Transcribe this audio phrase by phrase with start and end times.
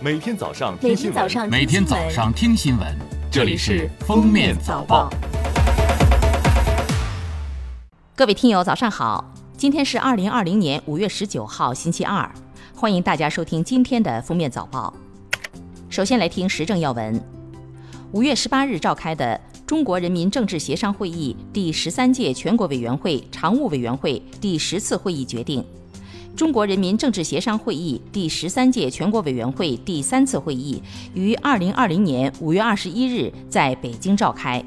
[0.00, 2.86] 每天早上听新闻，天早上每天早上听新闻，
[3.32, 5.10] 这里是《封面早报》。
[8.14, 9.34] 各位听友，早上好！
[9.56, 12.30] 今天是二零二零年五月十九号，星期二，
[12.76, 14.94] 欢迎大家收听今天的《封面早报》。
[15.90, 17.20] 首先来听时政要闻。
[18.12, 25.66] 五月十八日召开的中国人民政治协商会议第十三届全国委员会常务委员会第十次会议决定，
[26.38, 30.80] 中国人民政治协商会议第十三届全国委员会第三次会议
[31.12, 34.64] 于二零二零年五月二十一日在北京召开。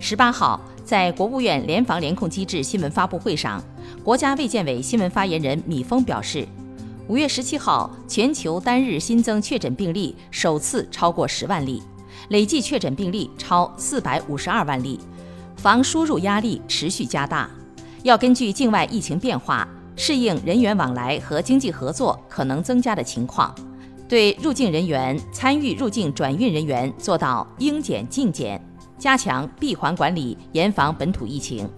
[0.00, 3.62] 十八号，在国务院联防联控机制新闻发布会上，
[4.02, 6.44] 国家卫健委新闻发言人米峰表示，
[7.06, 11.80] 五月十七号，全球单日新增确诊病例首次超过十万例。
[12.30, 14.98] 累计确诊病例超四百五十二万例，
[15.54, 17.48] 防输入压力持续加大，
[18.02, 19.68] 要根据境外疫情变化，
[20.04, 23.54] 适应人员往来和经济合作可能增加的情况，
[24.08, 28.60] 对入境人员、参与入境转运人员做到应检尽检，
[28.98, 31.70] 加强闭环管理，严防本土疫情。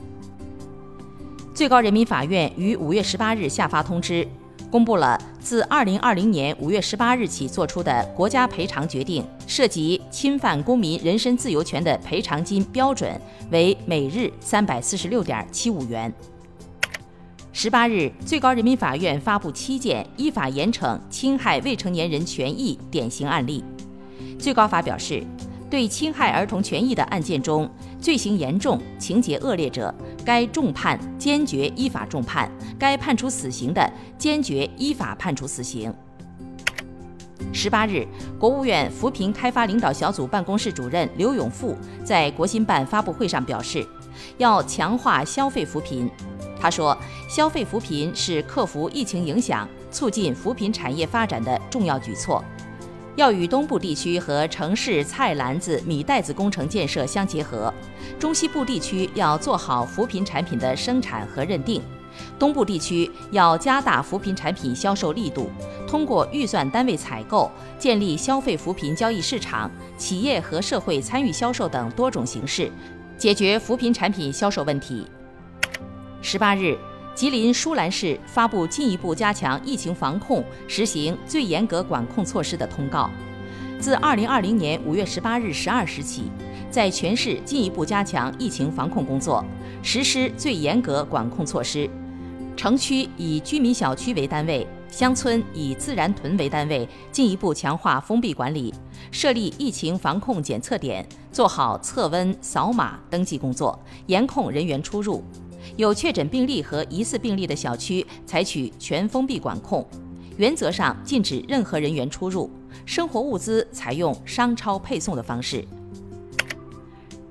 [1.52, 4.26] 最高人民法院于五月十八日下发通知。
[4.70, 16.10] 公布了自二零二零年五月十八日起作出的国家赔偿决定，涉及侵犯公民人身自由权的赔偿金标准为每日三百四十六点七五元。
[17.64, 23.64] 十八日，最高人民法院发布七件依法严惩侵害未成年人权益典型案例。
[24.38, 25.24] 最高法表示。
[25.70, 29.92] 对侵害儿童权益的案件中，罪行严重、情节恶劣者，
[30.26, 32.46] 该重判，坚决依法重判；
[32.78, 35.92] 该判处死刑的，坚决依法判处死刑。
[37.50, 38.06] 十八日，
[38.38, 43.84] 国务院扶贫开发领导小组办公室主任刘永富在国新办发布会上表示，
[44.36, 46.08] 要强化消费扶贫。
[46.64, 46.96] 他说，
[47.28, 52.42] 消费扶贫是克服疫情影响、促进扶贫产业发展的重要举措。
[53.16, 57.70] 要与东部地区和城市菜篮子、米袋子工程建设相结合，
[58.18, 61.82] 中西部地区要做好扶贫产品的生产和认定，
[62.38, 65.50] 东部地区要加大扶贫产品销售力度，
[65.86, 72.72] 通过预算单位采购、建立消费扶贫交易市场、企业和社会参与销售等多种形式，
[73.18, 75.06] 解决扶贫产品销售问题。
[76.24, 76.74] 十八日。
[77.14, 83.10] 吉林舒兰市发布进一步加强疫情防控、实行最严格管控措施的通告。
[83.78, 86.24] 自二零二零年五月十八日十二时起，
[86.70, 89.44] 在全市进一步加强疫情防控工作，
[89.82, 91.88] 实施最严格管控措施。
[92.56, 98.72] 城区以居民小区为单位，乡村以自然屯为单位，进一步强化封闭管理，
[99.10, 105.22] 设立疫情防控检测点，做好测温、扫码登记工作，严控人员出入。
[105.76, 109.86] 有确诊病例和疑似病例的小区，采取全封闭管控，
[110.36, 112.50] 原则上禁止任何人员出入。
[112.86, 115.64] 生活物资采用商超配送的方式。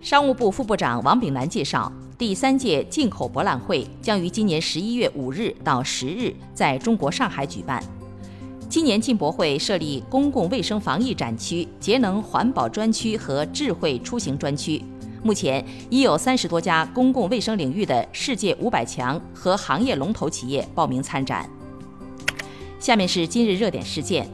[0.01, 7.83] 商务部副部长王炳南介绍，第三届进口博览会将于今年十一月五日到十日在中国上海举办。
[8.67, 14.81] 今年进博会设立公共卫生防疫展区、节能环保专区和智慧出行专区。
[15.23, 21.49] 目前已有三十多家公共卫生领域的世界五百强和行业龙头企业报名参展。
[22.77, 24.27] 下面是今日热点事件：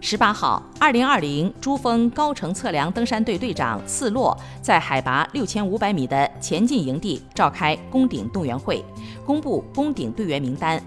[0.00, 8.84] 十八号，二零二零珠峰高程测量登山队队长次洛在海拔六千五百米的前进营地召开攻顶动员会，
[9.26, 10.80] 公布攻顶队员名单，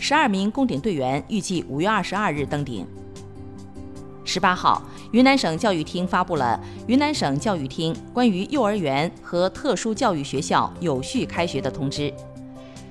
[0.00, 2.84] 十二名攻顶队员预计五月二十二日登顶。
[4.28, 12.10] 十八号，云南省教育厅发布了《云南省教育厅关于幼儿园和特殊教育学校有序开学的通知》。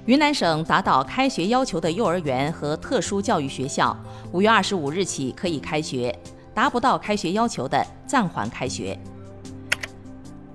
[0.07, 3.95] 云南省达到开学要求的幼儿园和特殊教育学校，
[4.31, 6.11] 五月二十五日起可以开学；
[6.55, 8.97] 达不到开学要求的，暂缓开学。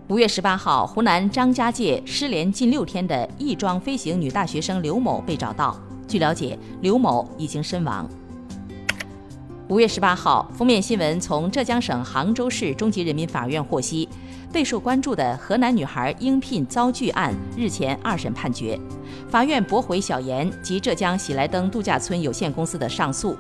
[0.09, 5.81] 五月十八号，湖南张家界失联近六天的翼装飞行女大学生刘某被找到。
[6.09, 8.11] 据了解，刘某已经身亡。
[9.73, 14.07] 五月十八号，封面新闻从浙江省杭州市中级人民法院获悉，
[14.53, 18.79] 备受关注的河南女孩应聘遭拒案日前二审判决，
[19.31, 23.35] 法院驳回小严及浙江喜来登度假村有限公司的上诉，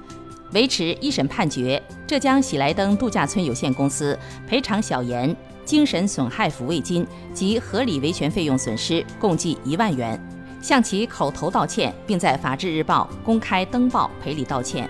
[0.54, 1.80] 维持一审判决。
[2.06, 4.18] 浙江喜来登度假村有限公司
[4.48, 5.36] 赔偿小严
[5.66, 10.18] 精神损害抚慰金及合理维权费用损失共计一万元，
[10.62, 14.88] 向其口头道歉，并在《法制日报》公开登报赔礼道歉。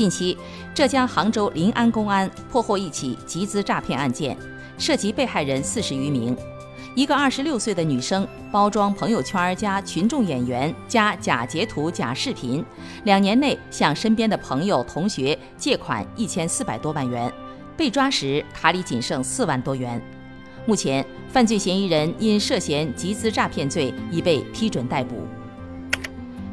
[0.00, 0.34] 近期，
[0.74, 4.34] 浙江杭州临安公安破获一起集资诈骗案件，
[4.78, 6.34] 涉及被害人四十余名。
[6.94, 12.64] 一个二十六岁的女生包装朋友圈加群众演员加假截图假视频，
[13.04, 17.30] 两年内向身边的朋友同学借款一千四百多万元，
[17.76, 20.00] 被抓时卡里仅剩四万多元。
[20.64, 25.28] 目前，犯罪嫌疑人因涉嫌集资诈骗罪已被批准逮捕。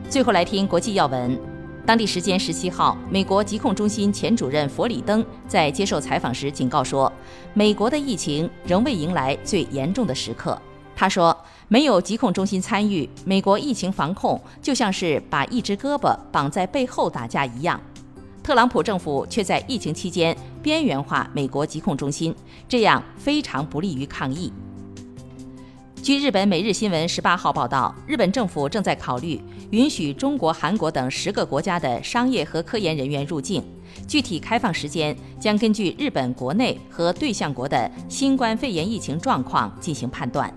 [0.09, 1.56] 最后来听国际要闻。
[1.87, 7.09] 当地时间十七号，美国疾控中心前主任弗里登在接受采访时警告说，
[7.53, 10.61] 美国的疫情仍未迎来最严重的时刻。
[10.97, 11.33] 他说，
[11.69, 17.79] 没有疾控中心参与，美国疫情防控就像是把一只胳膊绑在背后打架一样。
[18.43, 22.35] 特朗普政府却在疫情期间边缘化美国疾控中心，
[22.67, 24.51] 这样非常不利于抗疫。
[26.07, 29.37] 据日本《每日新闻》十八号报道，日本政府正在考虑
[29.71, 33.61] 允许中国、韩国等十个国家的商业和科研人员入境，
[34.07, 40.49] 具体开放时间将根据日本国内和对象国的新冠肺炎疫情状况进行判断。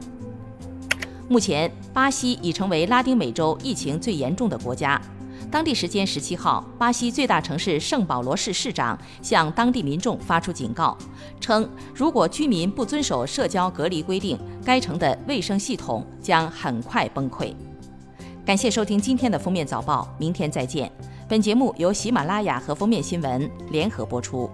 [1.29, 5.03] 目前，巴西已成为拉丁美洲疫情最严重的国家。
[5.50, 10.97] 当地时间十七号，巴西最大城市圣保罗市市长向当地民众发出警告，
[11.41, 17.52] 称如果居民不遵守社交隔离规定，该城的卫生系统将很快崩溃。
[18.47, 20.91] 感谢收听今天的封面早报，明天再见。
[21.29, 24.49] 本节目由喜马拉雅和封面新闻联合播出。